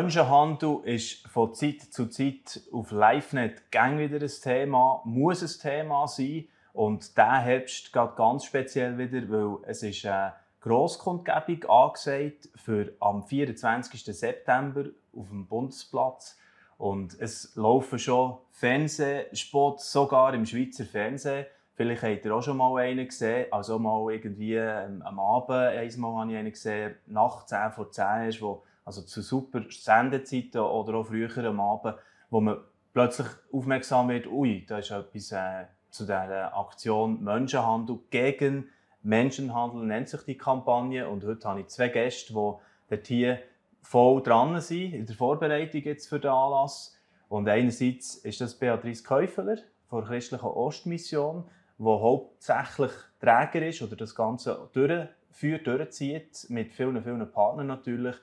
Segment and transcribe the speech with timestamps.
[0.00, 6.08] Menschenhandel ist von Zeit zu Zeit auf LiveNet gang wieder ein Thema, muss ein Thema
[6.08, 6.48] sein.
[6.72, 13.24] Und der Herbst geht ganz speziell wieder, weil es ist eine Grosskundgebung angesagt für am
[13.24, 14.02] 24.
[14.02, 16.38] September auf dem Bundesplatz.
[16.78, 21.44] Und es laufen schon Fernsehspots, sogar im Schweizer Fernsehen.
[21.74, 23.52] Vielleicht habt ihr auch schon mal einen gesehen.
[23.52, 28.28] Also mal irgendwie ähm, am Abend einmal habe ich einen gesehen, nach 10 vor 10
[28.28, 31.94] ist, wo, also zu super Sendezeiten oder auch früher am Abend,
[32.28, 32.58] wo man
[32.92, 38.68] plötzlich aufmerksam wird, ui, da ist etwas äh, zu dieser Aktion Menschenhandel gegen
[39.02, 41.08] Menschenhandel, nennt sich die Kampagne.
[41.08, 42.54] Und heute habe ich zwei Gäste, die
[42.88, 43.38] dort hier
[43.80, 46.98] voll dran sind in der Vorbereitung jetzt für den Anlass.
[47.28, 51.44] Und einerseits ist das Beatrice Käufeler von der Christlichen Ostmission,
[51.78, 58.16] wo hauptsächlich Träger ist oder das Ganze durchführt, durchzieht, mit vielen, vielen Partnern natürlich.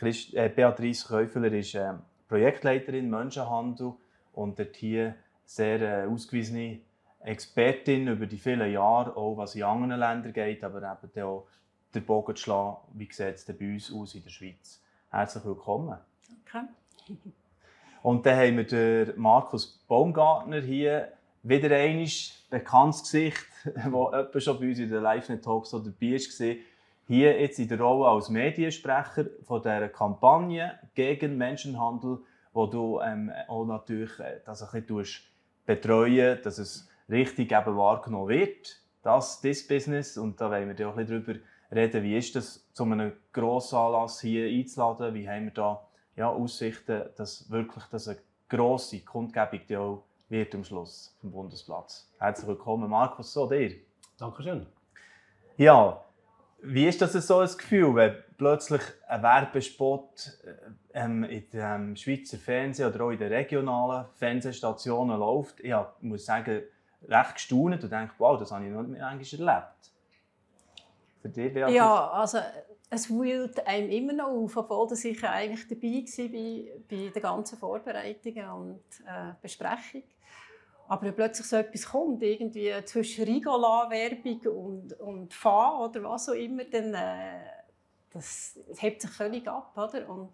[0.00, 1.92] Christ, äh, Beatrice Käufeler ist äh,
[2.26, 3.92] Projektleiterin Menschenhandel
[4.32, 6.78] und dort hier sehr äh, ausgewiesene
[7.22, 11.46] Expertin über die vielen Jahre, auch was in anderen Ländern geht, aber eben auch
[11.94, 14.80] den Bogen zu schlagen, wie sieht es bei uns aus in der Schweiz.
[15.10, 15.98] Herzlich willkommen.
[16.46, 16.64] Okay.
[18.02, 21.12] Und dann haben wir den Markus Baumgartner hier,
[21.42, 22.08] wieder ein
[22.48, 26.56] bekanntes Gesicht, das schon bei uns in den Live-Net-Talks dabei war.
[27.10, 32.20] Hier jetzt in der Rolle als Mediensprecher von dieser Kampagne gegen Menschenhandel,
[32.52, 35.24] wo du ähm, auch natürlich äh, das ein bisschen
[35.66, 40.16] betreuen dass es richtig eben wahrgenommen wird, das, das Business.
[40.18, 41.40] Und da wollen wir auch ein bisschen darüber
[41.72, 45.82] reden, wie ist das, zu einem grossen Anlass hier einzuladen, wie haben wir da
[46.14, 52.08] ja, Aussichten, dass wirklich das eine grosse Kundgebung die auch wird am Schluss vom Bundesplatz.
[52.20, 53.74] Herzlich willkommen, Markus, so dir.
[54.16, 54.64] Dankeschön.
[55.56, 56.04] Ja,
[56.62, 62.38] wie ist das so ein Gefühl, wenn plötzlich ein Werbespot äh, ähm, in dem Schweizer
[62.38, 65.60] Fernsehen oder auch in den regionalen Fernsehstationen läuft?
[65.60, 66.62] Ich muss sagen,
[67.08, 69.90] recht gestaunt und denke, wow, das habe ich noch nicht eigentlich erlebt.
[71.22, 71.76] Für dich, Beatrice?
[71.76, 72.38] Ja, also
[72.90, 77.58] es wühlt einem immer noch auf, obwohl ich eigentlich dabei war bei, bei den ganzen
[77.58, 80.04] Vorbereitungen und äh, Besprechungen.
[80.90, 86.32] Aber wenn plötzlich so etwas kommt, irgendwie zwischen Rigola-Werbung und, und Fa oder was auch
[86.32, 87.44] immer, dann äh,
[88.10, 89.70] das, das hebt sich völlig ab.
[89.76, 90.08] Oder?
[90.08, 90.32] Und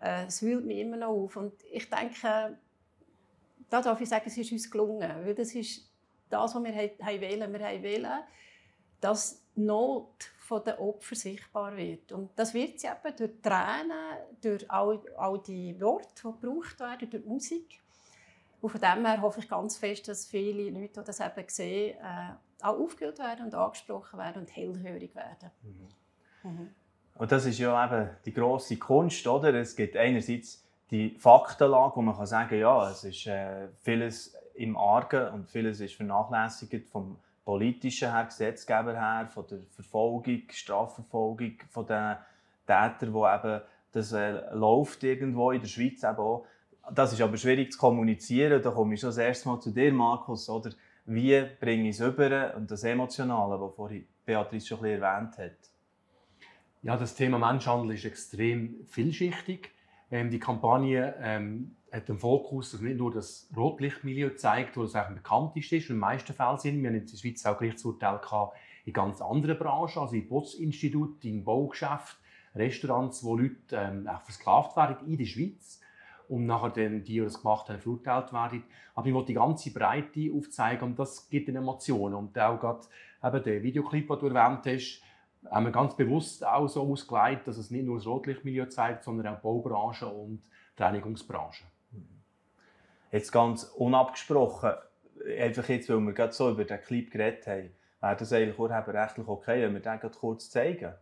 [0.00, 1.34] äh, es wühlt mich immer noch auf.
[1.34, 2.56] Und ich denke,
[3.68, 5.10] da darf ich sagen, es ist uns gelungen.
[5.24, 5.90] Weil das ist
[6.30, 6.72] das, was wir
[7.20, 7.52] wählen.
[7.52, 8.20] Wir wählen,
[9.00, 10.30] dass die Not
[10.64, 12.12] der Opfer sichtbar wird.
[12.12, 17.10] Und das wird sie eben durch Tränen, durch all, all die Worte, die gebraucht werden,
[17.10, 17.80] durch Musik.
[18.60, 21.96] Und von dem her hoffe ich ganz fest, dass viele Leute, die das eben sehen,
[21.98, 25.50] äh, auch aufgehört werden und angesprochen werden und hellhörig werden.
[25.62, 26.50] Mhm.
[26.50, 26.70] Mhm.
[27.14, 29.54] Und das ist ja eben die grosse Kunst, oder?
[29.54, 34.76] Es gibt einerseits die Faktenlage, wo man kann sagen ja, es ist äh, vieles im
[34.76, 41.86] Argen und vieles ist vernachlässigt vom politischen her, Gesetzgeber her, von der Verfolgung, Strafverfolgung von
[41.86, 42.16] den
[42.66, 43.60] Tätern, wo eben
[43.92, 46.46] das äh, läuft irgendwo in der Schweiz eben auch.
[46.92, 48.62] Das ist aber schwierig zu kommunizieren.
[48.62, 50.48] Da komme ich schon das erste Mal zu dir, Markus.
[50.48, 50.70] Oder
[51.06, 55.38] wie bringe ich es über und das Emotionale, das vorhin Beatrice schon ein bisschen erwähnt
[55.38, 55.70] hat?
[56.82, 59.72] Ja, das Thema Menschhandel ist extrem vielschichtig.
[60.10, 64.94] Ähm, die Kampagne ähm, hat den Fokus, dass nicht nur das Rotlichtmilieu zeigt, wo das
[64.94, 66.82] eigentlich bekanntest ist, in den meisten Fällen sind.
[66.82, 68.20] Wir haben in der Schweiz auch Gerichtsurteile
[68.84, 72.18] in ganz anderen Branchen, also im Bootinstitut, im Baugeschäft,
[72.54, 75.80] Restaurants, wo Leute ähm, versklavt werden in der Schweiz
[76.28, 78.64] und nachher dann die, die das gemacht haben, verurteilt werden.
[78.94, 82.14] Aber ich wollte die ganze Breite aufzeigen und das gibt eine Emotion.
[82.14, 82.86] Und auch gerade
[83.22, 85.02] eben der Videoclip, den du erwähnt hast,
[85.50, 89.28] haben wir ganz bewusst auch so ausgelegt, dass es nicht nur das Rotlichtmilieu zeigt, sondern
[89.28, 90.42] auch die Baubranche und
[90.78, 91.64] die Reinigungsbranche.
[93.12, 94.72] Jetzt ganz unabgesprochen,
[95.38, 99.28] einfach jetzt, weil wir gerade so über den Clip geredet haben, wäre das eigentlich urheberrechtlich
[99.28, 100.92] okay, wenn wir den kurz zeigen?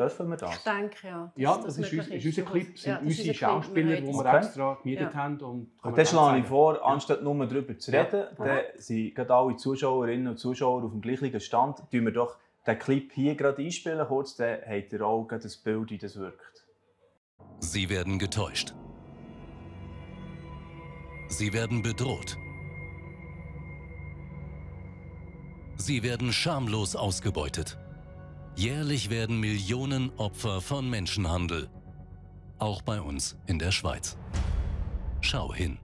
[0.00, 0.56] Dürfen wir das?
[0.56, 1.32] Ich denke, ja.
[1.36, 2.72] ja, das, das ist, ist, ist, unser Clip.
[2.72, 4.36] Das sind ja, unsere Schauspieler, die wir okay.
[4.38, 5.14] extra gemietet ja.
[5.14, 5.38] haben.
[5.40, 8.44] Und, und das schlage ich vor, anstatt nur darüber zu reden, ja.
[8.46, 12.78] dann sind gerade alle Zuschauerinnen und Zuschauer auf dem gleichen Stand, tun wir doch den
[12.78, 16.64] Clip hier gerade einspielen, kurz, dann habt ihr auch das Bild, wie das wirkt.
[17.58, 18.72] Sie werden getäuscht.
[21.28, 22.38] Sie werden bedroht.
[25.76, 27.76] Sie werden schamlos ausgebeutet.
[28.56, 31.68] Jährlich werden Millionen Opfer von Menschenhandel.
[32.58, 34.18] Auch bei uns in der Schweiz.
[35.20, 35.78] Schau hin.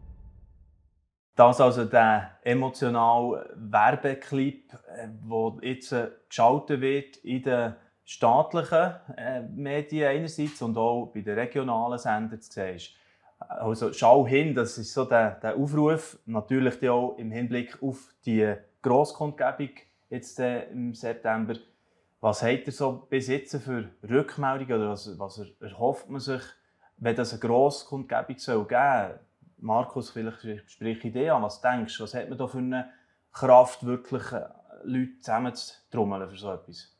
[1.36, 7.74] Das also der emotionale Werbeclip, der äh, jetzt äh, geschaltet wird in den
[8.04, 12.90] staatlichen äh, Medien einerseits und auch bei den regionalen Sendern zu sehen ist.
[13.38, 18.54] Also schau hin, das ist so der, der Aufruf, natürlich auch im Hinblick auf die
[18.80, 19.74] Grosskundgebung
[20.08, 21.54] jetzt im September.
[22.26, 26.42] Was hat er so bis jetzt für Rückmeldungen oder was, was erhofft man sich,
[26.96, 29.20] wenn das eine Grosskundgebung soll geben
[29.58, 32.90] Markus, vielleicht sprich Idee an, was denkst du, was hat man da für eine
[33.32, 34.44] Kraft, wirklich äh,
[34.82, 36.96] Leute zusammenzutrommeln für so etwas?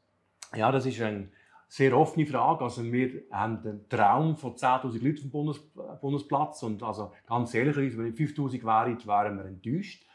[0.55, 1.29] Ja, das ist eine
[1.67, 2.63] sehr offene Frage.
[2.63, 5.61] Also wir haben einen Traum von 10'000 Leuten vom Bundes
[6.01, 10.07] Bundesplatz und also ganz ehrlich, wenn es 5'000 wären, wären wir enttäuscht.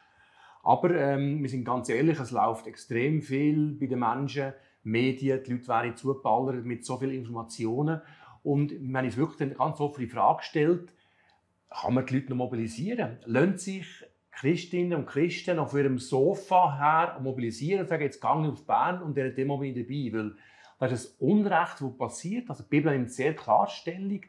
[0.63, 4.53] Aber ähm, wir sind ganz ehrlich, es läuft extrem viel bei den Menschen,
[4.83, 8.01] Medien, die Leute werden zugeballert mit so vielen Informationen.
[8.44, 10.94] Und wenn ich wirklich eine ganz offene Frage stellt,
[11.69, 13.18] kann man die Leute noch mobilisieren?
[13.25, 18.48] Lassen sich Christinnen und Christen auf ihrem Sofa her mobilisieren und sagen, jetzt gehe ich
[18.48, 20.31] auf Bern und dieser Demo bin ich dabei.
[20.80, 22.50] Weil das ist das Unrecht, das passiert.
[22.50, 24.22] Also die Bibel nimmt sehr klar Stellung.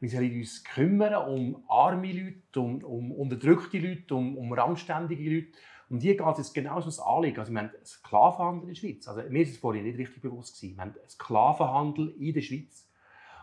[0.00, 5.58] Wir sollen uns kümmern um arme Leute, um, um unterdrückte Leute, um, um randständige Leute.
[5.90, 7.40] Und hier geht es genauso das Anliegen.
[7.40, 9.08] Also wir haben Sklavenhandel in der Schweiz.
[9.08, 10.76] Also mir ist es vorhin nicht richtig bewusst gewesen.
[10.76, 12.86] Wir haben Sklavenhandel in der Schweiz.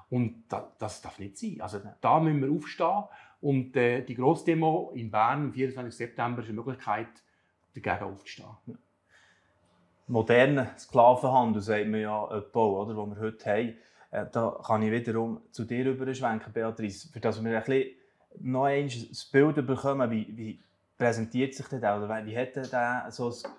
[0.09, 1.57] Und das, das darf nicht sein.
[1.61, 3.03] Also da müssen wir aufstehen.
[3.41, 5.95] Und äh, die Grossdemo in Bern am 24.
[5.95, 7.07] September ist eine Möglichkeit,
[7.73, 8.49] dagegen aufzustehen.
[8.67, 8.75] Ja.
[10.07, 13.73] Modernen Sklavenhandel, sagt man ja etwa, oder, den wir heute haben.
[14.11, 17.95] Äh, da kann ich wiederum zu dir überschwenken, Beatrice, für das wir ein bisschen
[18.39, 18.91] noch ein
[19.31, 20.59] Bild bekommen, wie, wie
[20.97, 23.51] präsentiert sich auch, oder wie hat der so ein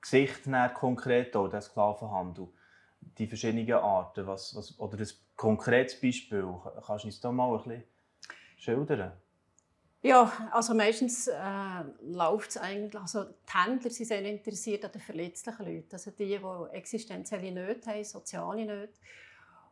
[0.00, 0.42] Gesicht
[0.74, 2.48] konkret auch, der Sklavenhandel?
[3.18, 6.46] Die verschiedenen Arten, was, was, oder ein konkretes Beispiel,
[6.86, 7.84] kannst du uns da mal ein bisschen
[8.56, 9.12] schildern?
[10.02, 11.34] Ja, also meistens äh,
[12.02, 16.38] läuft es eigentlich, also die Händler sind sehr interessiert an den verletzlichen Leuten, also die,
[16.38, 19.00] die existenzielle Nöte haben, soziale Nöte.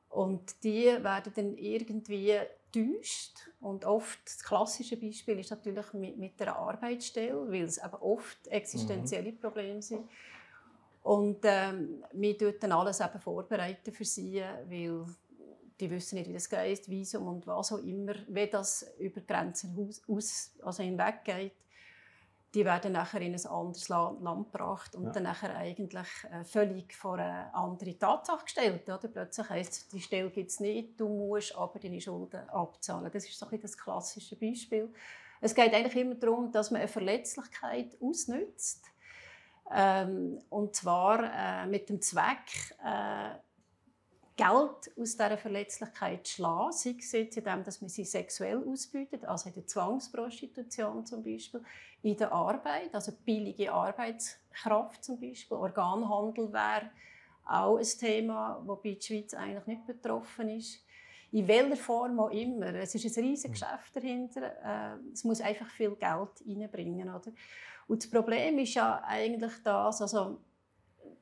[0.09, 2.37] Und die werden dann irgendwie
[2.75, 3.49] täuscht.
[3.61, 8.47] Und oft, das klassische Beispiel ist natürlich mit, mit der Arbeitsstelle, weil es eben oft
[8.49, 9.39] existenzielle mhm.
[9.39, 10.09] Probleme sind.
[11.03, 15.05] Und ähm, wir tun dann alles eben vorbereiten für sie, weil
[15.79, 19.91] die wissen nicht, wie das geht, Visum und was auch immer, wie das über Grenzen
[20.09, 21.53] aus, also hinweg geht.
[22.55, 25.11] Die werden nachher in ein anderes Land gebracht und ja.
[25.11, 28.89] dann nachher eigentlich äh, völlig vor eine andere Tatsache gestellt.
[28.89, 29.09] Oder?
[29.09, 33.11] Plötzlich heisst die Stelle gibt es nicht, du musst aber deine Schulden abzahlen.
[33.13, 34.93] Das ist so ein das klassische Beispiel.
[35.41, 38.87] Es geht eigentlich immer darum, dass man eine Verletzlichkeit ausnützt.
[39.71, 43.31] Ähm, und zwar äh, mit dem Zweck, äh,
[44.37, 49.49] Geld aus dieser Verletzlichkeit schlagen, sei es jetzt indem dass man sie sexuell ausbeutet, also
[49.49, 51.63] in der Zwangsprostitution zum Beispiel,
[52.03, 56.91] in der Arbeit, also billige Arbeitskraft zum Beispiel, Organhandel wäre
[57.47, 60.85] auch ein Thema, wobei die Schweiz eigentlich nicht betroffen ist.
[61.31, 62.75] In welcher Form auch immer.
[62.75, 64.53] Es ist ein riesiges Geschäft dahinter.
[64.63, 67.09] Äh, es muss einfach viel Geld reinbringen.
[67.09, 67.33] Oder?
[67.89, 70.39] Und das Problem ist ja eigentlich das, also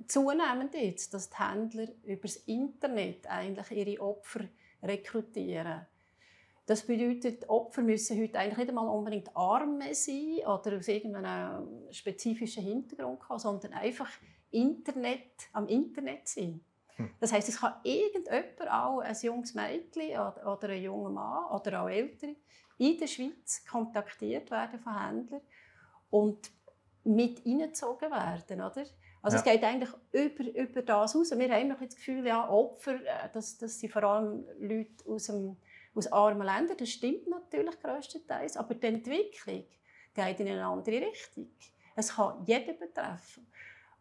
[0.08, 4.48] zunehmend jetzt, dass die Händler über das Internet eigentlich ihre Opfer
[4.82, 5.86] rekrutieren.
[6.66, 11.92] Das bedeutet, die Opfer müssen heute eigentlich nicht einmal unbedingt Arme sein oder aus irgendeinem
[11.92, 14.08] spezifischen Hintergrund haben, sondern einfach
[14.50, 16.60] Internet, am Internet sein.
[16.96, 17.10] Hm.
[17.18, 21.88] Das heißt, es kann irgendjemand, auch ein junges Mädchen oder ein junger Mann oder auch
[21.88, 22.36] Ältere,
[22.78, 25.40] in der Schweiz kontaktiert werden von Händlern
[26.10, 26.50] und
[27.04, 28.60] mit eingezogen werden.
[28.60, 28.84] Oder?
[29.22, 29.42] Also ja.
[29.42, 31.30] es geht eigentlich über, über das aus.
[31.30, 35.56] Wir haben das Gefühl, ja, Opfer, äh, das, das sind vor allem Leute aus, dem,
[35.94, 36.76] aus armen Ländern.
[36.76, 39.64] Das stimmt natürlich größtenteils, aber die Entwicklung
[40.14, 41.48] geht in eine andere Richtung.
[41.94, 43.46] Es kann jeden betreffen.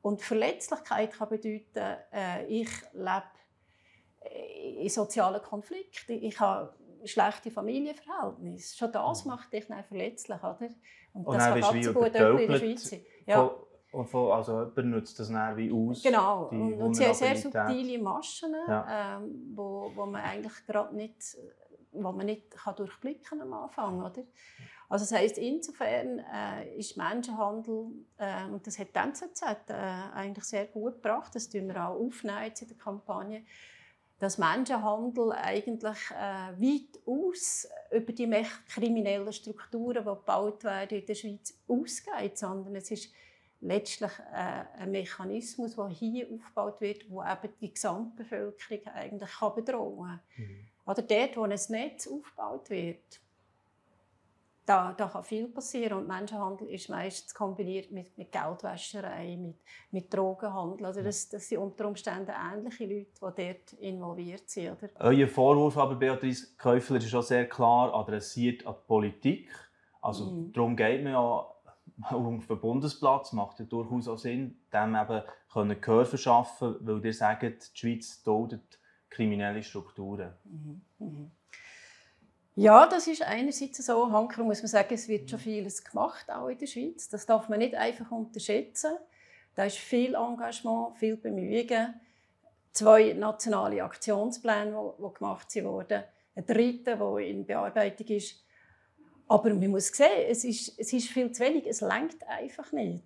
[0.01, 3.23] Und Verletzlichkeit kann bedeuten, äh, ich lebe
[4.79, 6.73] in sozialen Konflikten, ich habe
[7.05, 8.77] schlechte Familienverhältnisse.
[8.77, 9.31] Schon das mhm.
[9.31, 10.69] macht dich dann verletzlich, oder?
[11.13, 13.55] Und, Und das kann ganz gut in der Schweiz Ja.
[13.93, 16.01] Also jemand nutzt das dann wie aus.
[16.01, 16.45] Genau.
[16.45, 19.17] Und, und sie haben sehr subtile Maschen, ja.
[19.17, 21.37] ähm, wo, wo man eigentlich gerade nicht,
[21.91, 24.23] wo man nicht kann durchblicken am Anfang, oder?
[24.87, 30.43] Also das heisst, insofern äh, ist Menschenhandel, äh, und das hat die NZZ äh, eigentlich
[30.43, 33.45] sehr gut gebracht, das tun wir auch aufnehmen jetzt in der Kampagne,
[34.19, 38.29] dass Menschenhandel eigentlich äh, weit aus über die
[38.67, 43.13] kriminellen Strukturen, die gebaut werden in der Schweiz, ausgeht, sondern es ist
[43.61, 50.07] letztlich äh, ein Mechanismus, der hier aufgebaut wird, wo eben die Gesamtbevölkerung eigentlich kann bedrohen
[50.07, 50.19] kann.
[50.37, 50.67] Mhm.
[50.85, 53.21] Oder dort, wo ein Netz aufgebaut wird,
[54.65, 59.57] da, da kann viel passieren und Menschenhandel ist meistens kombiniert mit, mit Geldwäscherei, mit,
[59.91, 60.85] mit Drogenhandel.
[60.85, 64.71] Also das, das sind unter Umständen ähnliche Leute, die dort involviert sind.
[64.71, 64.89] Oder?
[64.99, 69.49] Euer Vorwurf aber, Beatrice Käufler, ist schon sehr klar adressiert an die Politik.
[69.99, 70.53] Also mhm.
[70.53, 71.51] darum geht man ja
[72.09, 77.13] auf den Bundesplatz, macht ja durchaus auch Sinn, dem eben können Gehör verschaffen, weil ihr
[77.13, 78.79] sagt, die Schweiz duldet
[79.09, 80.33] kriminelle Strukturen.
[80.45, 80.81] Mhm.
[80.99, 81.31] Mhm.
[82.55, 84.11] Ja, das ist einerseits so.
[84.11, 87.07] Hanker muss man sagen, es wird schon vieles gemacht, auch in der Schweiz.
[87.09, 88.91] Das darf man nicht einfach unterschätzen.
[89.55, 91.99] Da ist viel Engagement, viel Bemühungen.
[92.73, 96.03] Zwei nationale Aktionspläne, die gemacht wurden.
[96.35, 98.43] Ein dritter, der in Bearbeitung ist.
[99.31, 101.65] Aber man muss sehen, es ist, es ist viel zu wenig.
[101.65, 103.05] Es lenkt einfach nicht.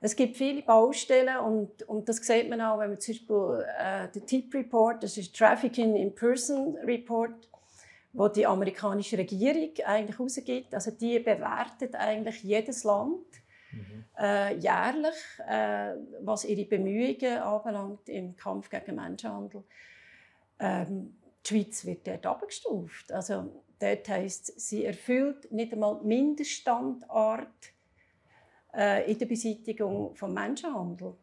[0.00, 4.06] Es gibt viele Baustellen und, und das sieht man auch, wenn man zum Beispiel äh,
[4.06, 7.48] den TIP Report, das ist Trafficking in Person Report,
[8.12, 10.72] wo die amerikanische Regierung eigentlich rausgibt.
[10.72, 13.26] Also die bewertet eigentlich jedes Land
[13.72, 14.04] mhm.
[14.16, 19.64] äh, jährlich, äh, was ihre Bemühungen anbelangt im Kampf gegen Menschenhandel.
[20.60, 23.10] Ähm, die Schweiz wird dort abgestuft.
[23.10, 27.72] Also dort heisst, sie erfüllt nicht einmal die Mindeststandard
[28.74, 31.14] äh, in der Beseitigung von Menschenhandel.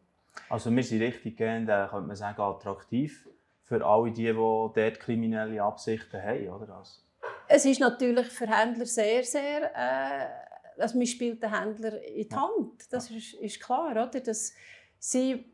[0.48, 3.28] Also wir sind richtig gehend, äh, könnte man sagen, attraktiv
[3.62, 6.76] für alle die, die dort kriminelle Absichten haben, oder?
[6.76, 7.00] Also.
[7.48, 9.72] Es ist natürlich für Händler sehr, sehr...
[9.74, 10.46] Äh,
[10.80, 14.06] also man spielt den Händler in die Hand, das ist, ist klar, oder?
[14.20, 14.52] Dass
[14.98, 15.44] sie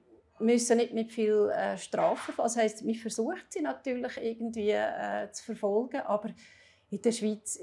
[0.40, 5.44] müssen nicht mit viel äh, Strafen, das heißt, man versucht sie natürlich irgendwie äh, zu
[5.44, 6.30] verfolgen, aber
[6.92, 7.58] in der Schweiz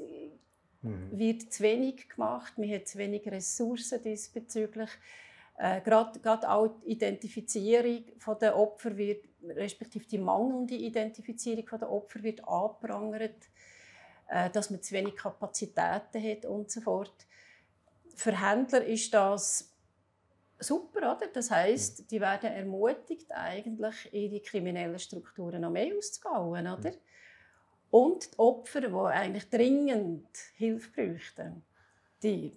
[0.81, 1.17] mhm.
[1.17, 4.89] wird zu wenig gemacht, man hat zu wenig Ressourcen diesbezüglich.
[5.57, 8.03] Äh, gerade, gerade auch die Identifizierung
[8.41, 13.49] der Opfer wird, respektive die mangelnde Identifizierung der Opfer wird angeprangert,
[14.29, 17.13] äh, dass man zu wenig Kapazitäten hat und so fort.
[18.15, 19.71] Für Händler ist das
[20.59, 21.27] super, oder?
[21.27, 22.07] Das heißt, mhm.
[22.07, 26.93] die werden ermutigt, eigentlich ihre kriminellen Strukturen noch mehr auszubauen, oder?
[27.91, 31.63] Und die Opfer, die eigentlich dringend Hilfe bräuchten,
[32.23, 32.53] die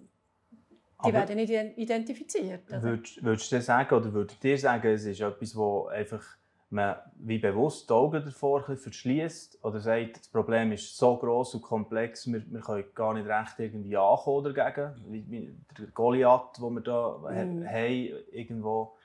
[1.03, 2.61] die Aber werden nicht identifiziert.
[2.69, 6.23] Würdest, würdest du sagen, oder würdet ihr sagen, es ist etwas, wo einfach
[6.69, 11.61] man wie bewusst die Augen davor verschließt oder sagt, das Problem ist so groß und
[11.61, 16.73] komplex, wir, wir können gar nicht recht irgendwie ankommen dagegen, wie, wie der Goliath, den
[16.73, 17.67] wir da mm.
[17.67, 18.95] haben, irgendwo.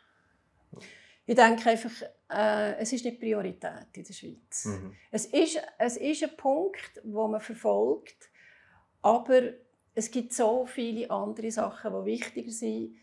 [1.28, 1.90] Ich denke einfach,
[2.30, 4.64] äh, es ist nicht Priorität in der Schweiz.
[4.64, 4.94] Mhm.
[5.10, 8.30] Es, ist, es ist ein Punkt, wo man verfolgt,
[9.02, 9.42] aber
[9.94, 12.96] es gibt so viele andere Sachen, die wichtiger sind.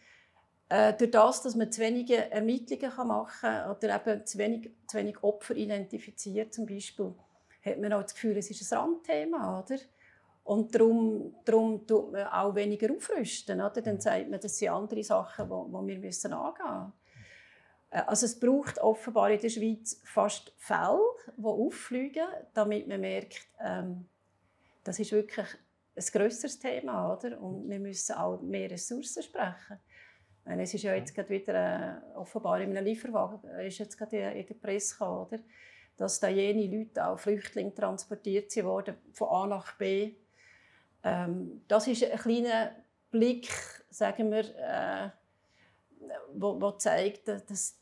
[0.69, 4.97] Äh, durch das, dass man zu wenige Ermittlungen machen kann oder eben zu wenig, zu
[4.97, 7.13] wenig Opfer identifiziert, zum Beispiel,
[7.63, 9.59] hat man auch das Gefühl, es ist ein Randthema.
[9.59, 9.79] Oder?
[10.45, 13.61] Und darum, darum tut man auch weniger aufrüsten.
[13.61, 13.83] Oder?
[13.83, 17.04] Dann sagt man, das sind andere Sachen, die, die wir müssen angehen müssen.
[17.95, 20.99] Äh, also es braucht offenbar in der Schweiz fast Fälle,
[21.37, 24.05] die auffliegen, damit man merkt, ähm,
[24.83, 25.47] das ist wirklich
[25.95, 27.41] ein grösseres Thema, oder?
[27.41, 29.79] Und wir müssen auch mehr Ressourcen sprechen.
[30.43, 34.17] Meine, es ist ja jetzt gerade wieder äh, offenbar in einem Lieferwagen ist jetzt gerade
[34.17, 35.39] in der Presse gekommen, oder?
[35.97, 40.13] dass da jene Leute, auch Flüchtlinge, transportiert wurden von A nach B.
[41.03, 42.75] Ähm, das ist ein kleiner
[43.11, 43.49] Blick,
[43.89, 45.09] sagen wir, äh,
[46.33, 47.79] wo, wo zeigt, dass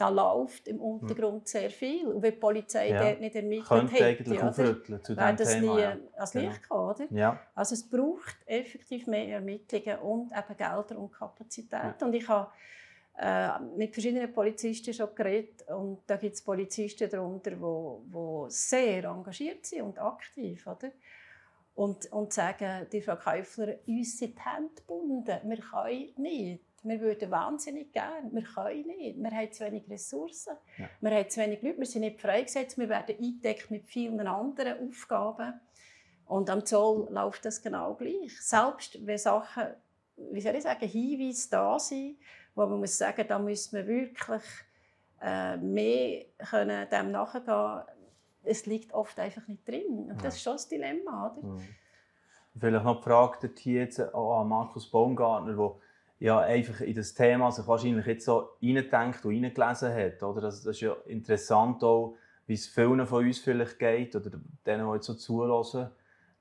[0.00, 2.06] da läuft im Untergrund sehr viel.
[2.06, 3.04] Und wenn die Polizei ja.
[3.04, 5.96] dort nicht ermittelt Könnte hätte, eigentlich aufrütteln zu wäre das Thema, nie ja.
[6.14, 6.88] ans Licht genau.
[6.94, 7.16] gekommen.
[7.16, 7.40] Ja.
[7.54, 12.00] Also es braucht effektiv mehr Ermittlungen und eben Gelder und Kapazität.
[12.00, 12.06] Ja.
[12.06, 12.50] Und ich habe
[13.18, 19.66] äh, mit verschiedenen Polizisten schon geredet und da gibt es Polizisten darunter, die sehr engagiert
[19.66, 20.66] sind und aktiv.
[20.66, 20.92] Oder?
[21.74, 26.64] Und, und sagen, die Frau Käufler, uns sind die Hände gebunden, wir können nicht.
[26.82, 29.18] Wir würden wahnsinnig gerne, wir können nicht.
[29.18, 30.88] Wir haben zu wenig Ressourcen, ja.
[31.00, 34.88] wir haben zu wenig Leute, wir sind nicht freigesetzt, wir werden eingedeckt mit vielen anderen
[34.88, 35.60] Aufgaben.
[36.26, 38.40] Und am Zoll läuft das genau gleich.
[38.40, 39.64] Selbst wenn Sachen,
[40.16, 42.18] wie soll ich sagen, Hinweise da sind,
[42.54, 44.42] wo man muss sagen, da müssen wir wirklich
[45.20, 47.82] äh, mehr können dem nachgehen
[48.42, 50.10] es liegt oft einfach nicht drin.
[50.10, 51.34] Und das ist schon das Dilemma.
[51.36, 51.46] Oder?
[51.46, 51.68] Mhm.
[52.58, 55.72] Vielleicht noch die Frage hier jetzt an Markus Baumgartner, der
[56.20, 60.22] ja, einfach in das Thema sich wahrscheinlich jetzt so reingedenkt und reingelesen hat.
[60.22, 60.42] Oder?
[60.42, 62.14] Das, das ist ja interessant auch,
[62.46, 64.30] wie es vielen von uns vielleicht geht oder
[64.66, 65.90] denen, die jetzt so zuhören,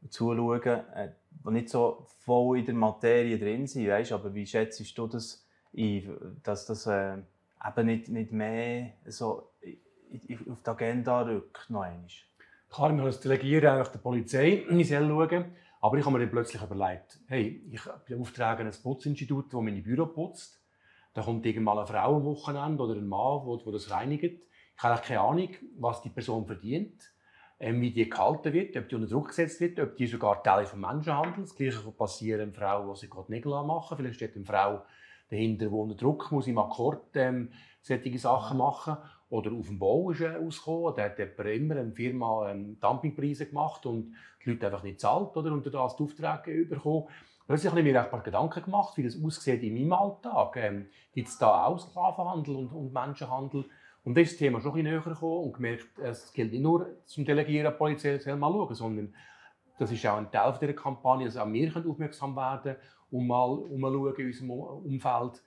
[0.09, 1.09] zuschauen, äh,
[1.45, 3.88] die nicht so voll in der Materie drin sind.
[3.88, 4.12] Weißt?
[4.12, 7.17] Aber wie schätzt du das ein, dass das äh,
[7.65, 9.50] eben nicht, nicht mehr so
[10.50, 11.69] auf die Agenda rückt?
[11.69, 12.07] Noch einmal?
[12.69, 15.45] Klar, wir das delegieren eigentlich der Polizei, sie schauen.
[15.81, 20.07] Aber ich habe mir dann plötzlich überlegt, hey, ich beauftrage ein Putzinstitut, das meine Büro
[20.07, 20.62] putzt.
[21.13, 24.43] Da kommt irgendwann eine Frau am Wochenende oder ein Mann, der das reinigt.
[24.75, 27.01] Ich habe keine Ahnung, was die Person verdient,
[27.59, 30.63] ähm, wie die gehalten wird, ob die unter Druck gesetzt wird, ob die sogar Teil
[30.63, 31.50] des Menschenhandels.
[31.50, 34.83] Das Gleiche kann passieren einer Frau, die sich gerade Nägel machen Vielleicht steht eine Frau
[35.29, 38.98] dahinter, die unter Druck muss im Akkord ähm, solche Sachen machen
[39.29, 43.45] oder auf dem Bau ist er ausgekommen, da hat jemand immer eine Firma ähm, Dumpingpreise
[43.45, 47.07] gemacht und die Leute einfach nicht zahlt oder und das die Aufträge bekommen.
[47.45, 50.55] Plötzlich habe ich mir ein paar Gedanken gemacht, wie das aussieht in meinem Alltag.
[50.57, 53.65] Ähm, Gibt es da auch Sklavenhandel und, und Menschenhandel?
[54.03, 57.25] Und das Thema schon ein bisschen näher gekommen und gemerkt, es gilt nicht nur zum
[57.25, 59.15] Delegieren der Polizei mal schauen, sondern
[59.77, 62.75] das ist auch ein Teil dieser Kampagne, dass auch wir aufmerksam werden
[63.12, 65.43] und mal umschauen in unserem Umfeld,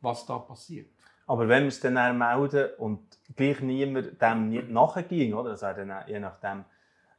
[0.00, 0.93] was da passiert.
[1.26, 3.00] Aber wenn wir es dann melden und
[3.34, 5.50] gleich niemand dem nicht nachging, oder?
[5.50, 6.64] Also dann, je nachdem,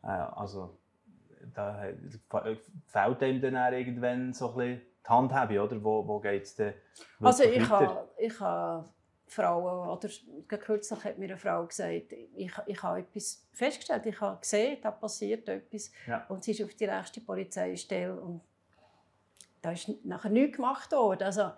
[0.03, 0.77] äh, also
[1.53, 1.88] da
[2.88, 5.83] fehlt ihm dann irgendwann so ein bisschen die Handhabe, oder?
[5.83, 6.74] Wo, wo geht es dann
[7.21, 8.85] Also ich habe, ich habe
[9.27, 10.09] Frauen, oder
[10.57, 14.91] kürzlich hat mir eine Frau gesagt, ich, ich habe etwas festgestellt, ich habe gesehen, da
[14.91, 16.25] passiert etwas ja.
[16.29, 18.41] und sie ist auf die nächste Polizeistelle und
[19.62, 21.24] da ist nachher nichts gemacht worden.
[21.24, 21.51] Also,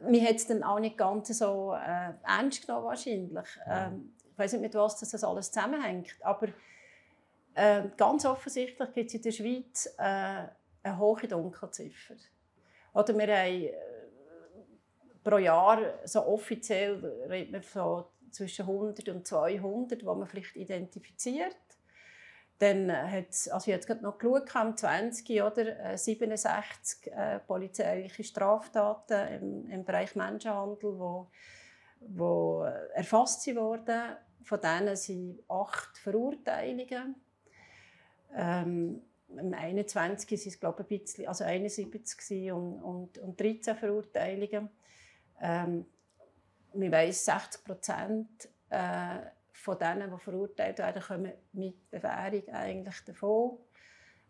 [0.00, 3.46] mir hat es dann auch nicht ganz so äh, ernst genommen wahrscheinlich.
[3.66, 6.48] Ähm, ich weiß nicht, mit was das alles zusammenhängt, aber
[7.54, 10.48] äh, ganz offensichtlich gibt es in der Schweiz äh,
[10.82, 12.14] eine hohe Dunkelziffer.
[12.92, 13.72] Oder wir haben äh,
[15.22, 21.56] pro Jahr, so offiziell redet man von zwischen 100 und 200, die man vielleicht identifiziert.
[22.58, 29.70] Dann hat also ich habe noch geschaut, am 20 oder 67 äh, polizeiliche Straftaten im,
[29.70, 31.28] im Bereich Menschenhandel, wo,
[32.00, 32.62] wo
[32.94, 34.16] erfasst wurden.
[34.44, 37.16] Von denen sind acht Verurteilungen.
[38.34, 43.76] Ähm, im 21 sind es glaube ich, ein bisschen, also 71 und, und, und 13
[43.76, 44.70] Verurteilungen.
[45.40, 45.86] Ähm,
[46.74, 49.18] man weiss, 60 Prozent äh,
[49.64, 53.58] von denen, die verurteilt werden, kommen mit Bewährung eigentlich davon.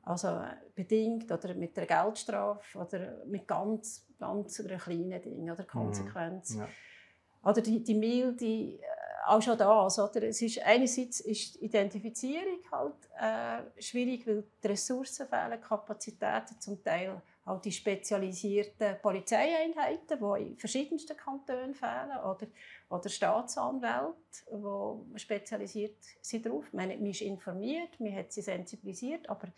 [0.02, 0.42] Also
[0.74, 6.58] bedingt oder mit der Geldstrafe oder mit ganz, ganz kleinen Dingen oder Konsequenzen.
[6.58, 6.62] Mhm.
[6.62, 7.50] Ja.
[7.50, 8.78] Oder die, die milde, äh,
[9.26, 9.98] auch schon das.
[9.98, 10.22] Oder?
[10.24, 16.82] Es ist, einerseits ist die Identifizierung halt, äh, schwierig, weil die Ressourcen fehlen, Kapazitäten zum
[16.84, 22.46] Teil auch die spezialisierten Polizeieinheiten, die in verschiedensten Kantonen fehlen, oder,
[22.88, 24.14] oder Staatsanwälte,
[24.50, 26.72] die spezialisiert sind darauf.
[26.72, 29.48] Man, ist informiert, man hat sie sensibilisiert, aber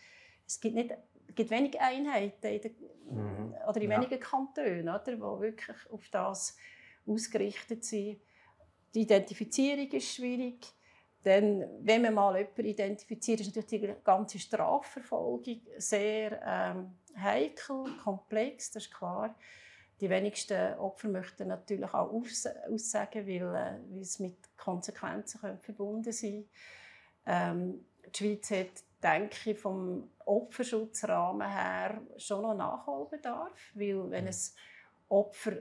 [0.47, 0.91] es gibt, nicht,
[1.29, 2.75] es gibt wenige Einheiten in den,
[3.09, 3.55] mhm.
[3.69, 3.97] oder in ja.
[4.01, 6.57] wenigen Kantonen, oder, die wirklich auf das
[7.07, 8.21] ausgerichtet sind.
[8.95, 10.67] Die Identifizierung ist schwierig.
[11.25, 18.71] Denn wenn man mal jemanden identifiziert, ist natürlich die ganze Strafverfolgung sehr ähm, heikel, komplex,
[18.71, 19.35] das ist klar.
[20.01, 26.45] Die wenigsten Opfer möchten natürlich auch aussagen, weil, äh, weil es mit Konsequenzen verbunden sein
[27.25, 34.55] ähm, Die Schweiz hat, denke ich, vom Opferschutzrahmen her schon noch Nachholbedarf, weil wenn es
[35.09, 35.53] Opfer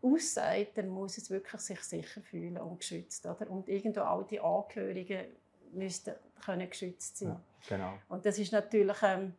[0.00, 3.26] aussagt, dann muss es wirklich sich sicher fühlen und geschützt.
[3.26, 3.50] Oder?
[3.50, 5.26] Und irgendwo auch die Angehörigen
[5.72, 6.14] müssten
[6.44, 7.28] können geschützt sein.
[7.28, 7.94] Ja, genau.
[8.08, 9.34] Und das ist natürlich ähm,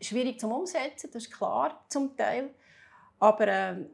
[0.00, 2.50] schwierig zum Umsetzen, das ist klar zum Teil.
[3.18, 3.90] Aber ähm,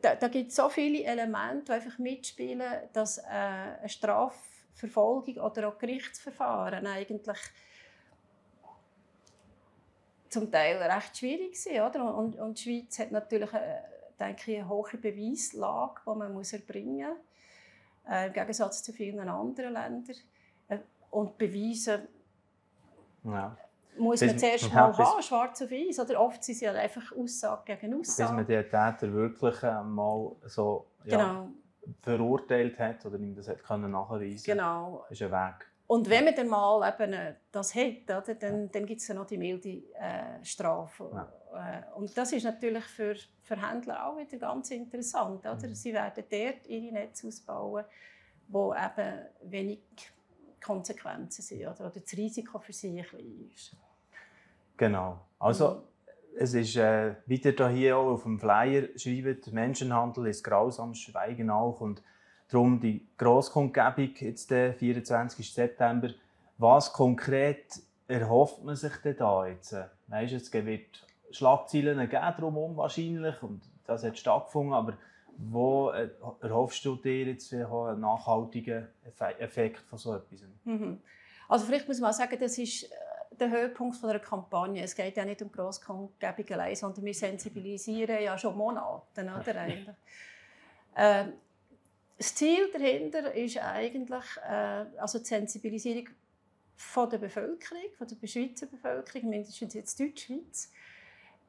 [0.00, 5.68] da, da gibt es so viele Elemente, die einfach mitspielen, dass äh, eine Strafverfolgung oder
[5.68, 7.38] auch Gerichtsverfahren eigentlich
[10.28, 11.80] zum Teil recht schwierig sind.
[11.80, 12.14] Oder?
[12.14, 13.84] Und, und die Schweiz hat natürlich eine,
[14.18, 19.28] denke ich, eine hohe Beweislage, die man muss erbringen muss, äh, im Gegensatz zu vielen
[19.28, 20.16] anderen Ländern.
[20.68, 20.78] Äh,
[21.10, 22.08] und Beweise
[23.24, 23.56] ja
[23.98, 26.00] muss man zuerst mal ja, haben, schwarz auf weiß.
[26.00, 28.28] Oder oft sind es ja einfach Aussage gegen Aussage.
[28.28, 31.48] Bis man den Täter wirklich äh, mal so ja, genau.
[32.02, 35.04] verurteilt hat oder ihm das hat können nachweisen genau.
[35.10, 35.66] ist ein Weg.
[35.86, 39.14] Und wenn man dann mal eben äh, das hat, oder, dann, dann gibt es ja
[39.14, 41.10] noch die milde äh, Strafe.
[41.12, 41.28] Ja.
[41.54, 45.40] Äh, und das ist natürlich für, für Händler auch wieder ganz interessant.
[45.40, 45.54] Oder?
[45.54, 45.74] Mhm.
[45.74, 47.84] Sie werden dort ihre Netze ausbauen,
[48.48, 49.80] wo eben wenig
[50.64, 53.76] Konsequenzen sind oder, oder das Risiko für sie klein ist.
[54.76, 55.20] Genau.
[55.38, 56.38] Also, mhm.
[56.38, 61.80] es ist äh, wieder hier auch auf dem Flyer schreibt, Menschenhandel ist grausames Schweigen auch
[61.80, 62.02] und
[62.48, 65.52] darum die Grosskundgebung jetzt der 24.
[65.52, 66.10] September.
[66.58, 69.76] Was konkret erhofft man sich denn da jetzt?
[70.08, 74.94] Weißt, es wird Schlagzeilen geben drumherum wahrscheinlich und das hat stattgefunden, aber
[75.36, 76.10] wo äh,
[76.40, 78.86] erhoffst du dir jetzt einen nachhaltigen
[79.38, 80.44] Effekt von so etwas?
[80.64, 81.00] Mhm.
[81.48, 82.88] Also vielleicht muss man sagen, das ist äh,
[83.40, 84.82] der Höhepunkt einer Kampagne.
[84.82, 89.22] Es geht ja nicht um Grosskundgebungen, sondern wir sensibilisieren ja schon Monate.
[89.22, 89.96] Oder, eigentlich.
[90.94, 91.24] Äh,
[92.16, 96.08] das Ziel dahinter ist eigentlich äh, also die Sensibilisierung
[96.76, 100.70] von der Bevölkerung, von der Schweizer Bevölkerung, mindestens jetzt Deutschschweiz.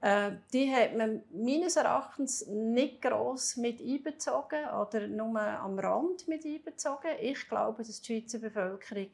[0.01, 6.45] Äh, die hat man meines Erachtens nicht gross mit einbezogen oder nur am Rand mit
[6.45, 7.11] einbezogen.
[7.21, 9.09] Ich glaube, dass die Schweizer Bevölkerung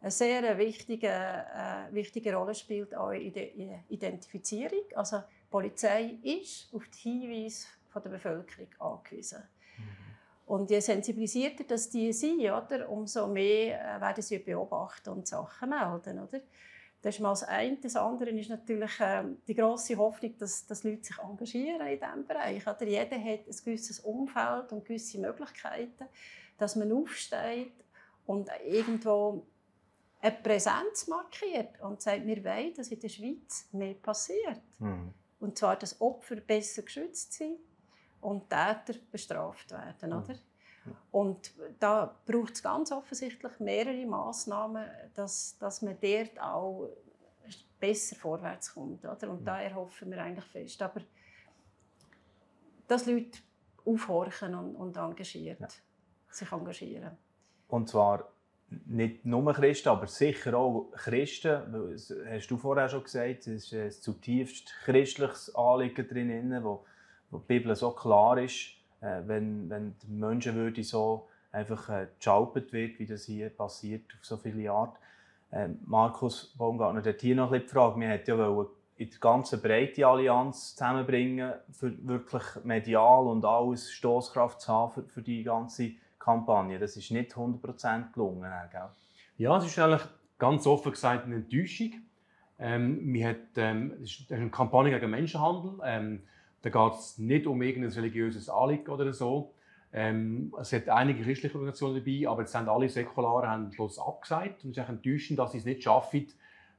[0.00, 3.50] eine sehr wichtige, äh, wichtige Rolle spielt auch in der
[3.88, 4.84] Identifizierung.
[4.94, 9.42] Also die Polizei ist auf die Hinweise von der Bevölkerung angewiesen.
[9.76, 9.84] Mhm.
[10.46, 15.70] Und je sensibilisierter dass die sind, oder, umso mehr äh, werden sie beobachten und Sachen
[15.70, 16.18] melden.
[16.18, 16.40] Oder?
[17.02, 17.76] Das ist mal das eine.
[17.76, 22.26] Das andere ist natürlich äh, die große Hoffnung, dass, dass Leute sich engagieren in diesem
[22.26, 22.66] Bereich.
[22.66, 26.06] Oder jeder hat ein gewisses Umfeld und gewisse Möglichkeiten,
[26.58, 27.72] dass man aufsteht
[28.26, 29.46] und irgendwo
[30.20, 34.60] eine Präsenz markiert und sagt, wir wollen, dass in der Schweiz mehr passiert.
[34.78, 35.14] Mhm.
[35.40, 37.58] Und zwar, dass Opfer besser geschützt sind
[38.20, 40.10] und Täter bestraft werden.
[40.10, 40.16] Mhm.
[40.16, 40.34] Oder?
[41.10, 46.88] Und da braucht es ganz offensichtlich mehrere Massnahmen, dass, dass man dort auch
[47.78, 49.04] besser vorwärts kommt.
[49.04, 49.30] Oder?
[49.30, 50.82] Und da erhoffen wir eigentlich fest.
[50.82, 51.00] Aber
[52.86, 53.38] dass Leute
[53.84, 55.68] aufhorchen und, und engagiert, ja.
[56.28, 57.16] sich engagieren.
[57.68, 58.30] Und zwar
[58.86, 61.60] nicht nur Christen, aber sicher auch Christen.
[61.72, 66.84] Das hast du vorher schon gesagt, es ist ein zutiefst christliches Anliegen drin, wo,
[67.32, 72.08] die Bibel so klar ist äh, wenn, wenn die Menschenwürde so einfach äh,
[72.72, 74.92] wird, wie das hier passiert auf so viele Jahre.
[75.50, 79.60] Äh, Markus Baumgartner, der hier noch ein die Frage, wir hätten ja in der ganzen
[79.62, 85.92] Breite Allianz zusammenbringen, für wirklich medial und alles Stoßkraft zu haben für, für die ganze
[86.20, 86.78] Kampagne.
[86.78, 88.52] Das ist nicht 100% gelungen.
[88.70, 88.88] Gell?
[89.38, 90.06] Ja, es ist eigentlich
[90.38, 91.94] ganz offen gesagt eine Enttäuschung.
[92.58, 95.80] Ähm, wir hat, ähm, es ist eine Kampagne gegen Menschenhandel.
[95.84, 96.22] Ähm,
[96.62, 99.54] da geht es nicht um irgendein religiöses Anliegen oder so.
[99.92, 104.64] Ähm, es hat einige christliche Organisationen dabei, aber jetzt haben alle Säkularen haben Schluss abgesagt.
[104.64, 106.28] Und es ist enttäuschend, dass sie es nicht schaffen,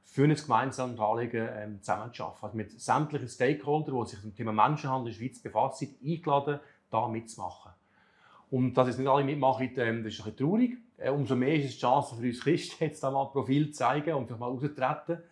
[0.04, 2.44] für ein gemeinsames Anliegen ähm, zusammenzuarbeiten.
[2.44, 6.60] Also mit sämtlichen Stakeholdern, die sich mit dem Thema Menschenhandel in der Schweiz befassen, eingeladen,
[6.90, 7.72] da mitzumachen.
[8.52, 10.76] Und dass jetzt nicht alle mitmachen, ähm, das ist ein bisschen traurig.
[10.98, 13.78] Äh, umso mehr ist es die Chance für uns Christen, jetzt da mal Profil zu
[13.78, 15.22] zeigen und mal rauszutreten.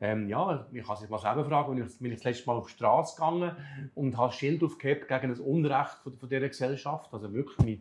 [0.00, 2.56] Ähm, ja, ich kann sich mal selber fragen, wenn ich, bin ich das letzte Mal
[2.56, 3.54] auf die Straße gegangen
[3.94, 7.12] und habe Schild aufgehebt gegen das Unrecht von, von dieser Gesellschaft.
[7.12, 7.78] Also wirklich meine,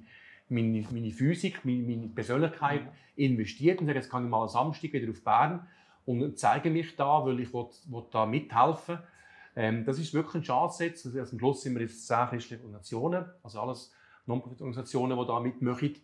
[0.50, 2.82] meine, meine Physik, meine, meine Persönlichkeit
[3.16, 5.66] investiert und sage, jetzt kann ich mal am Samstag wieder auf Bern
[6.06, 9.00] und zeige mich da, weil ich will, will da mithelfen
[9.56, 11.06] ähm, Das ist wirklich eine Chance jetzt.
[11.06, 13.94] Also am Schluss sind wir jetzt zehn christliche Organisationen, also alles
[14.30, 15.96] Non-Profit-Organisationen, die da mitmachen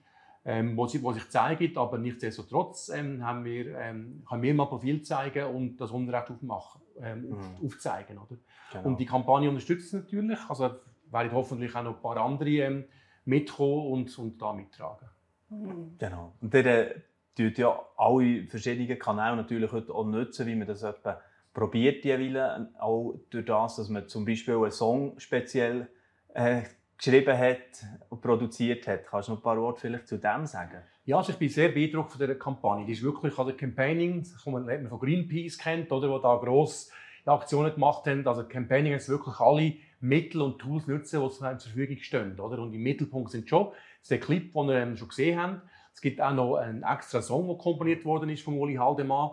[0.46, 4.68] ähm, wo, sie, wo sich zeigen, aber nichtsdestotrotz ähm, haben wir, ähm, können wir mal
[4.68, 7.66] Profil zeigen und das Unrecht aufmachen, ähm, mhm.
[7.66, 8.20] aufzeigen.
[8.20, 8.38] Oder?
[8.72, 8.86] Genau.
[8.86, 10.70] Und die Kampagne unterstützt natürlich, also
[11.10, 12.84] werden hoffentlich auch noch ein paar andere ähm,
[13.26, 15.10] mitkommen und, und da mittragen.
[15.50, 15.96] Mhm.
[15.98, 16.34] Genau.
[16.40, 16.94] Und der
[17.36, 21.20] tut ja alle verschiedenen Kanäle natürlich heute auch nutzen, wie man das etwa
[21.56, 25.88] probiert jeweils, auch durch das, dass man zum Beispiel einen Song speziell
[26.36, 26.64] äh,
[26.98, 29.06] geschrieben hat und produziert hat.
[29.08, 30.82] Kannst du noch ein paar Worte vielleicht zu dem sagen?
[31.06, 32.86] Ja, also ich bin sehr beeindruckt von dieser Kampagne.
[32.86, 36.92] Die ist wirklich also Campaigning, das man von Greenpeace kennt, oder, wo da grosse
[37.26, 38.26] Aktionen gemacht haben.
[38.28, 42.40] Also Campaigning jetzt wirklich alle Mittel und Tools nutzen, die zur Verfügung stehen.
[42.40, 42.60] Oder?
[42.60, 43.72] Und im Mittelpunkt sind schon
[44.10, 45.62] der Clip, den wir ähm, schon gesehen haben.
[45.94, 49.32] Es gibt auch noch einen extra Song, der komponiert worden ist von Uli Haldemann,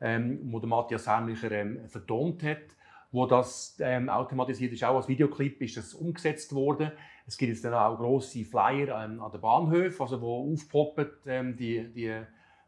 [0.00, 2.77] ähm, wo der Matthias Hermlicher ähm, vertont hat
[3.10, 4.84] wo das ähm, automatisiert ist.
[4.84, 6.92] Auch als Videoclip ist das umgesetzt worden.
[7.26, 11.56] Es gibt jetzt dann auch grosse Flyer ähm, an den Bahnhöfen, also wo aufpoppen ähm,
[11.56, 12.20] die, die,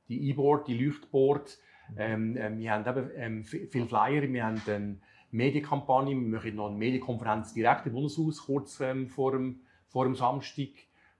[0.08, 1.58] die E-Board, die Leuchtboard.
[1.96, 4.98] Ähm, ähm, wir haben eben ähm, viele Flyer, wir haben eine
[5.30, 10.14] Medienkampagne, wir machen noch eine Medienkonferenz direkt im Bundeshaus, kurz ähm, vor, dem, vor dem
[10.14, 10.68] Samstag,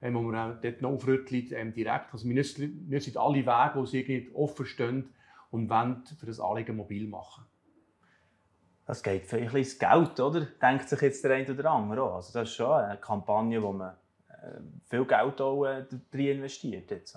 [0.01, 2.13] ähm, wo wir auch dort noch aufrütteln, ähm, direkt.
[2.13, 5.11] Also wir nutzen alle Wege, die irgendwie offen stehen
[5.51, 7.45] und wollen für das Anliegen mobil machen
[8.91, 10.41] das geht für ein ins Geld, oder?
[10.41, 12.17] Denkt sich jetzt der eine oder andere auch.
[12.17, 13.95] Also das ist schon eine Kampagne, wo man
[14.29, 16.91] äh, viel Geld auch äh, drin investiert.
[16.91, 17.17] Jetzt,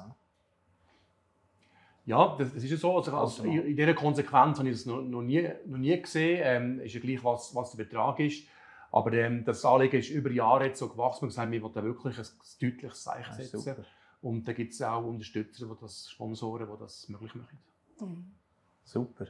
[2.05, 2.95] ja, das, ist ja so.
[2.95, 6.41] Also, also in dieser Konsequenz habe ich es noch, noch, nie, noch nie gesehen.
[6.43, 8.45] Ähm, ist ja gleich, was, was der Betrag ist.
[8.91, 11.27] Aber ähm, das Anliegen ist über Jahre jetzt so gewachsen.
[11.27, 12.25] Wir haben wir wollen wirklich ein
[12.61, 13.83] deutliches Zeichen setzen.
[14.21, 17.57] Und da gibt es auch Unterstützer, die das, Sponsoren, die das möglich machen.
[17.99, 18.31] Mhm.
[18.83, 19.25] Super.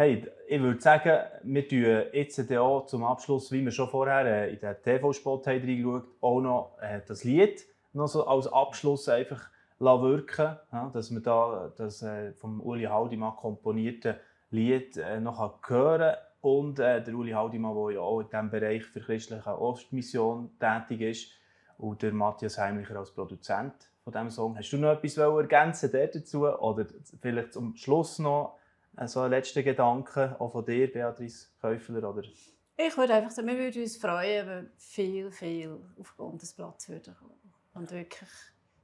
[0.00, 4.54] Hey, ich würde sagen, wir tun jetzt auch zum Abschluss, wie wir schon vorher äh,
[4.54, 10.56] in den TV-Spot reingeschaut auch noch äh, das Lied noch so als Abschluss einfach wirken
[10.72, 14.20] ja, dass wir da das äh, vom Uli Haldimann komponierte
[14.52, 16.16] Lied noch hören kann.
[16.42, 21.32] Und der Uli Haldimann, der ja auch in diesem Bereich für christliche Ostmission tätig ist.
[21.76, 24.56] Und der Matthias Heimlicher als Produzent von diesem Song.
[24.56, 26.46] Hast du noch etwas ergänzen dazu?
[26.46, 26.86] Oder
[27.20, 28.57] vielleicht zum Schluss noch
[29.06, 32.08] so ein letzter Gedanke auch von dir, Beatrice Käufler?
[32.08, 32.22] Oder?
[32.22, 37.14] Ich würde einfach sagen, wir würden uns freuen, wenn viel, viel auf den Bundesplatz würden
[37.16, 38.30] kommen und wirklich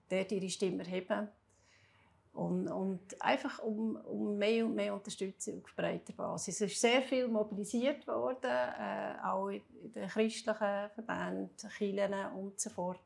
[0.08, 1.28] dort ihre Stimme erheben.
[2.32, 6.60] Und, und einfach um, um, mehr und mehr Unterstützung auf breiter Basis.
[6.60, 12.70] Es ist sehr viel mobilisiert worden, äh, auch in den christlichen Verbänden, Kirchen und so
[12.70, 13.00] fort.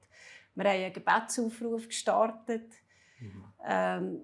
[0.54, 2.72] Wir haben einen Gebetsaufruf gestartet.
[3.20, 3.44] Mhm.
[3.66, 4.20] Ähm,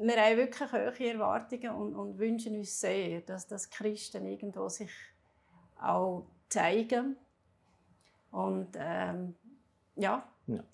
[0.00, 4.90] wir haben wirklich hohe Erwartungen und, und, wünschen uns sehr, dass, dass Christen irgendwo sich
[5.80, 7.16] auch zeigen.
[8.30, 9.34] Und ähm,
[9.96, 10.64] ja, ja,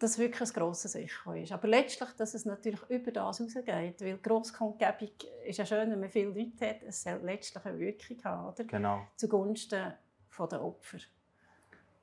[0.00, 1.52] dass wirklich ein grosses Echo ist.
[1.52, 5.10] Aber letztlich, dass es natürlich über das rausgeht, weil Grosskundgebung
[5.44, 8.64] ist ja schön, wenn man viele Leute hat, es soll letztlich eine Wirkung haben, oder?
[8.64, 9.06] Genau.
[9.16, 9.92] Zugunsten
[10.50, 10.98] der Opfer.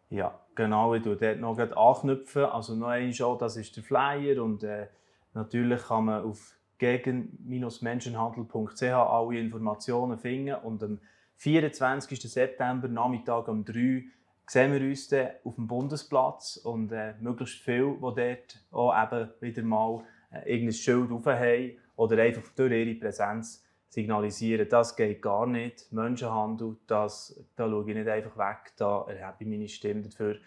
[0.09, 2.45] Ja, genau, ich tue dort noch anknüpfen.
[2.45, 4.87] Also noch einmal, das ist der Flyer und äh,
[5.33, 10.99] natürlich kann man auf gegen-menschenhandel.ch alle Informationen finden und am
[11.37, 12.21] 24.
[12.21, 14.03] September Nachmittag um 3
[14.45, 19.31] sehen wir uns dann auf dem Bundesplatz und äh, möglichst viele, die dort auch eben
[19.41, 25.45] wieder mal äh, irgendein Schild haben oder einfach durch ihre Präsenz signalisieren, das geht gar
[25.45, 25.91] nicht.
[25.91, 30.37] Menschenhandel, das, da schaue ich nicht einfach weg, da erhebe ich meine Stimme dafür.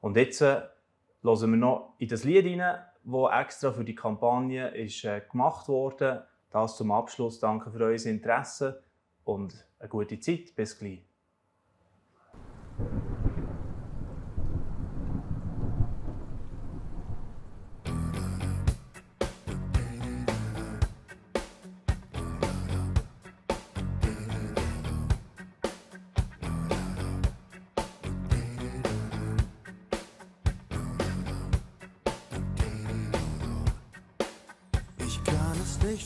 [0.00, 0.62] Und jetzt äh,
[1.22, 5.68] hören wir noch in das Lied hinein, das extra für die Kampagne ist, äh, gemacht
[5.68, 6.26] wurde.
[6.50, 7.38] Das zum Abschluss.
[7.38, 8.82] Danke für euer Interesse
[9.24, 10.54] und eine gute Zeit.
[10.56, 11.09] Bis gleich.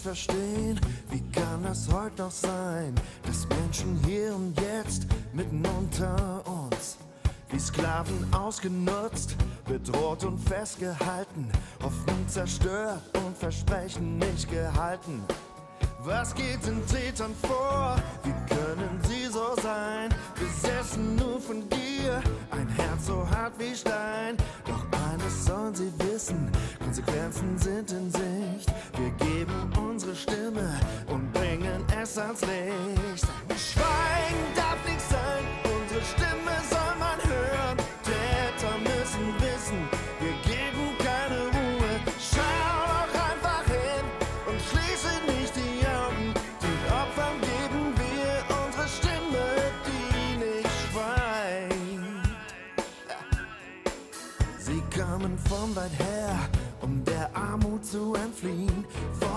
[0.05, 0.79] Verstehen,
[1.11, 2.95] wie kann das heute noch sein,
[3.27, 6.99] dass Menschen hier und jetzt mitten unter uns
[7.51, 9.35] wie Sklaven ausgenutzt,
[9.67, 11.51] bedroht und festgehalten,
[11.83, 15.23] Hoffnung zerstört und Versprechen nicht gehalten.
[16.01, 17.97] Was geht den Tätern vor?
[18.25, 20.15] Wie können sie so sein?
[20.39, 24.37] Besessen nur von Gier, ein Herz so hart wie Stein.
[25.75, 28.73] Sollen sie wissen, Konsequenzen sind in Sicht.
[28.97, 33.27] Wir geben unsere Stimme und bringen es ans Licht.
[33.57, 36.44] Schweigen darf nicht sein, unsere Stimme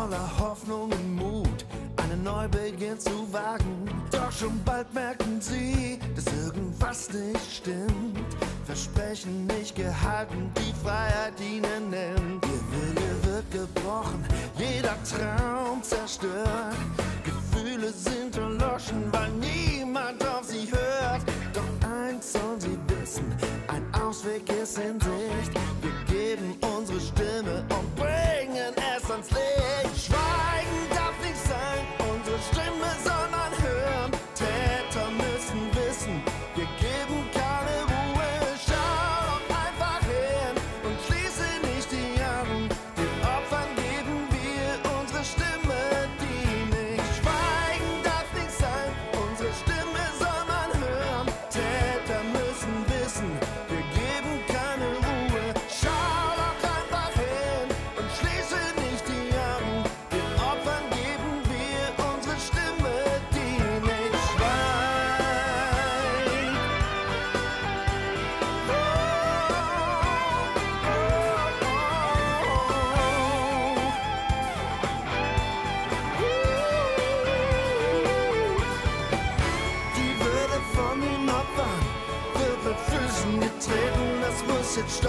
[0.07, 1.65] voller Hoffnung und Mut,
[1.97, 3.89] einen Neubeginn zu wagen.
[4.11, 8.17] Doch schon bald merken sie, dass irgendwas nicht stimmt.
[8.65, 12.45] Versprechen nicht gehalten, die Freiheit ihnen nimmt.
[12.45, 14.23] Ihr Wille wird gebrochen,
[14.57, 16.75] jeder Traum zerstört.
[17.23, 21.23] Gefühle sind erloschen, weil niemand auf sie hört.
[21.53, 23.25] Doch eins sollen sie wissen,
[23.67, 25.51] ein Ausweg ist in Sicht.
[25.81, 26.76] Wir geben unsere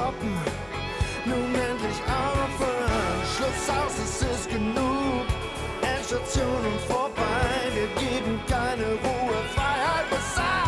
[0.08, 0.34] stoppen,
[1.24, 3.20] nun endlich aufhören.
[3.36, 5.26] Schluss aus, es ist genug.
[5.82, 10.67] Endstation und vorbei, wir geben keine Ruhe, Freiheit muss